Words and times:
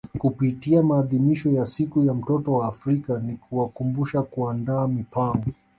Kupitia 0.17 0.83
maadhimisho 0.83 1.49
ya 1.51 1.65
siku 1.65 2.03
ya 2.03 2.13
mtoto 2.13 2.53
wa 2.53 2.67
Afrika 2.67 3.19
ni 3.19 3.35
kuwakumbusha 3.37 4.21
kuandaa 4.21 4.87
mipango 4.87 5.45